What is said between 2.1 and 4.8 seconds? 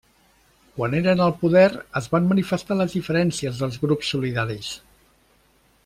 van manifestar les diferències dels grups solidaris.